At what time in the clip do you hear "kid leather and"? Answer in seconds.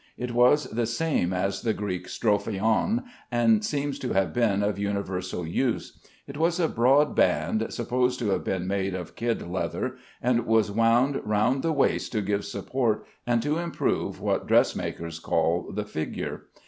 9.15-10.47